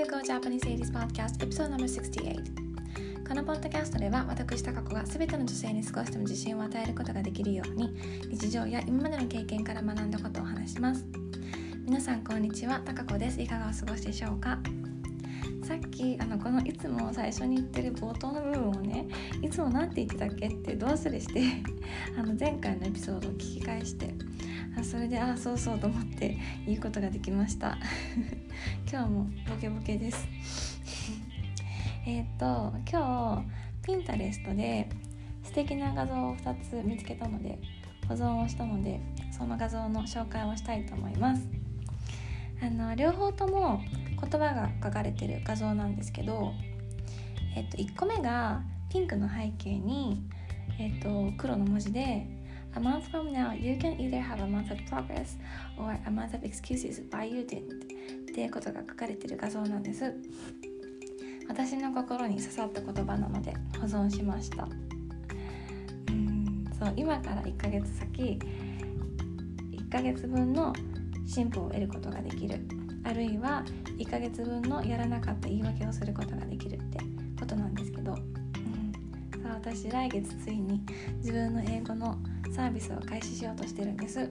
[0.00, 7.94] to Go Japanese Ladies Podcast Episode No.68 このポッドキャストでは私タカ子が全ての女性に少しでも自信を与えることができるように
[8.30, 11.04] 日常や今までの経験から学んだことを話します。
[11.84, 12.80] 皆さんこんにちは。
[12.82, 13.42] タカ子です。
[13.42, 14.58] いかがお過ごしでしょうか？
[15.62, 19.06] さっきあのこのいつも最初に言ってる冒頭の部分をね
[19.42, 21.42] いつも何て言ってたっけってど忘れして
[22.18, 24.14] あの前回のエピソードを聞き返して
[24.78, 27.76] あそれでああそうそうと思って言うことができました。
[28.90, 30.28] 今日もボケボケです。
[32.06, 33.44] えっと今
[33.82, 34.88] 日ピンタレストで
[35.42, 37.58] 素敵な画像を2つ見つけたので
[38.08, 41.69] 保存をしたのでその画像の紹介をしたいと思います。
[42.62, 43.80] あの両方とも
[44.20, 46.52] 言葉が書かれてる画像なんですけど、
[47.56, 50.22] えっと、1個目がピンクの背景に、
[50.78, 52.26] えっと、黒の文字で
[52.72, 55.36] A month from now, you can either have a month of progress
[55.76, 57.82] or a month of excuses why you didn't.
[58.30, 60.14] っていうことが書かれてる画像なんです。
[61.48, 64.68] 私の心に刺さった言葉なので保存しました。
[66.08, 68.38] うんそう今から1ヶ月先
[69.72, 70.72] 1ヶ月分の
[71.30, 72.58] 進歩を得ることができる。
[73.04, 73.64] あるいは
[73.98, 76.98] 1ヶ月分のやらなかった言い訳をすることができるって
[77.38, 80.82] ことなんですけど、うん、さあ私来月ついに
[81.18, 82.18] 自分の英語の
[82.52, 84.28] サービスを開始しようとしてるんです。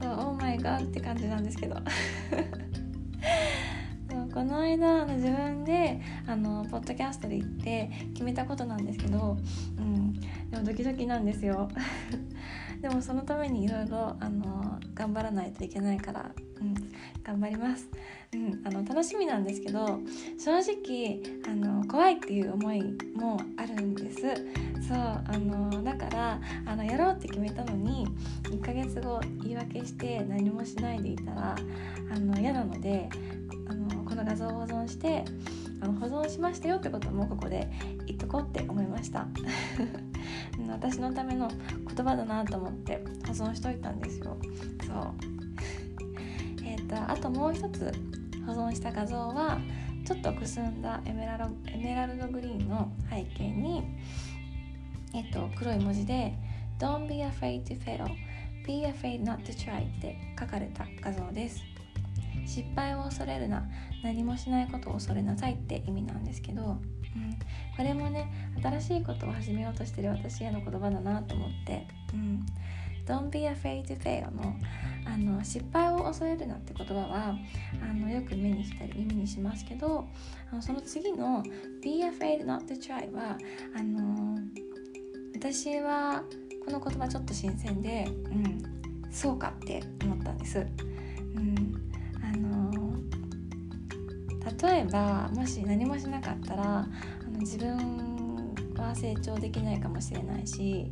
[0.00, 1.76] そうオーマイガーって感じなんですけど。
[4.32, 9.36] この間自分であのポッドキャストで行って決めたことなんですけど、
[9.78, 10.03] うん、
[10.54, 11.68] でもドキドキなんですよ。
[12.80, 14.16] でもそのためにいろいろ
[14.94, 16.30] 頑張らないといけないから、
[16.60, 16.74] うん、
[17.24, 17.88] 頑張ります、
[18.34, 19.98] うん、あの楽しみなんですけど
[20.38, 22.82] 正直あの怖いっていう思い
[23.16, 24.20] もあるんです。
[24.86, 28.06] そうあのだからあのやろうって決めたのに
[28.44, 31.56] 1ヶ月後言い訳して何もしないでいたら
[32.14, 33.08] あの嫌なので
[33.66, 35.24] あのこの画像を保存して
[35.84, 37.70] あの保存しましたよってこともここで
[38.06, 39.26] 言っとこうって思いました。
[40.68, 44.38] 私のための言葉だなと思って保存しといたんですよ。
[44.86, 45.14] そう。
[46.64, 47.92] えっ、とあともう一つ
[48.46, 49.58] 保存した画像は
[50.06, 53.82] ちょっとくすんだエメラルエメラルドグリーンの背景に
[55.12, 56.34] えっと、黒い文字で
[56.80, 58.08] Don't be afraid to fail.
[58.66, 61.73] Be afraid not to try って書かれた画像です。
[62.46, 63.64] 失敗を恐れるな
[64.02, 66.78] 何もしないことを恐れなさいって意味なんですけど、うん、
[67.76, 72.46] これもね新しいことを始めようとしてる私への言葉だなと思って、うん、
[73.06, 74.56] Don't be afraid to fail の
[75.06, 77.36] あの失敗を恐れるなって言葉は
[77.82, 80.06] あのよく目にしたり耳にしますけど
[80.50, 81.42] あのその次の
[81.82, 83.36] Be afraid not to try は
[83.76, 84.38] あの
[85.34, 86.22] 私は
[86.64, 90.66] この言葉ちょっと新鮮で、うん、そうかって思ったんです。
[94.62, 96.86] 例えばもし何もしなかったらあ
[97.30, 100.88] の自分は成長できないかもしれないし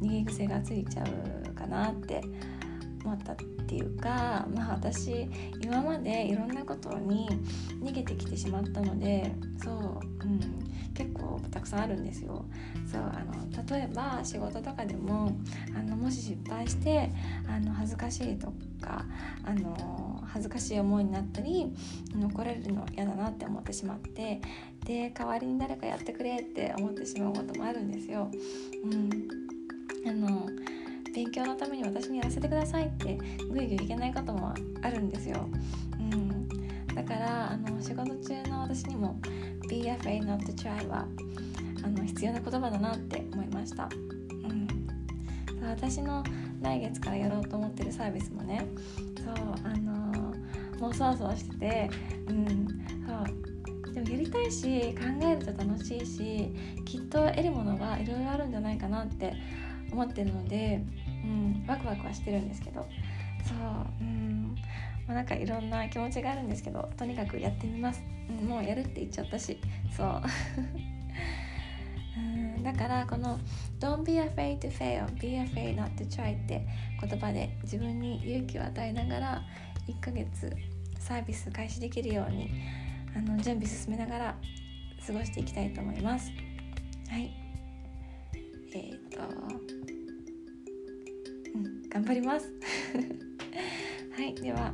[0.00, 2.22] 逃げ癖がついちゃうかなって
[3.04, 3.36] 思ったっ
[3.66, 5.28] ていうかまあ私
[5.60, 7.28] 今までいろんなことに
[7.82, 10.61] 逃げてきてしまったのでそう、うん、
[11.52, 12.44] たくさんあるんですよ。
[12.90, 15.32] そうあの例えば仕事とかでも
[15.76, 17.10] あのもし失敗して
[17.46, 19.04] あの恥ずかしいとか
[19.44, 21.72] あの恥ずかしい思いになったり
[22.14, 24.40] 残れるの嫌だなって思ってしまって
[24.84, 28.30] で代わりに誰かやってくれって思ってしまうこともあるんですよ。
[28.84, 29.10] うん、
[30.08, 30.48] あの
[31.14, 33.18] 勉強のために私にやらせてくださいって
[33.50, 35.46] ぐいぐいいけないこともあるんですよ。
[35.98, 36.48] うん、
[36.94, 39.18] だからあの仕事中の私にも
[39.68, 41.06] BFA not to try は
[41.82, 44.68] あの必要な言葉だなって思いました、うん、
[45.66, 46.22] 私の
[46.60, 48.64] 来月からやろうと思ってるサービスもね
[49.24, 49.34] そう
[49.64, 51.90] あのー、もうそわそわしてて
[52.28, 52.66] うん。
[53.06, 53.94] そう。
[53.94, 56.54] でもやりたいし考えると楽しいし
[56.84, 59.34] きっと得るものはいろいろあるんじゃないかなって
[59.90, 60.82] 思ってるので、
[61.24, 62.86] うん、ワクワクはしてるんですけど。
[63.44, 63.58] そう。
[64.00, 64.54] うん。
[65.06, 69.58] まあ、なんかいろんな気持ちがあるんですけどとにかくやってみます、うん、もうやるって言っちゃったし。
[69.96, 70.22] そう。
[72.16, 72.62] うん。
[72.62, 73.38] だからこの
[73.80, 75.06] Don't be afraid to fail.
[75.20, 76.66] Be afraid not to try って
[77.00, 79.42] 言葉で自分に勇気を与えながら
[79.88, 80.52] 1ヶ月
[80.98, 82.50] サービス開始できるように
[83.16, 84.36] あの準備進めながら
[85.06, 86.30] 過ごしていきたいと思います。
[87.10, 87.30] はい。
[88.74, 89.20] えっ、と
[91.54, 92.48] うん頑張ります。
[94.16, 94.34] はい。
[94.34, 94.72] では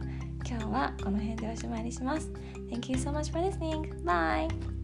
[0.49, 2.31] 今日はこの辺でおしまいにします。
[2.71, 4.05] Thank you so much for listening.
[4.05, 4.78] Bye!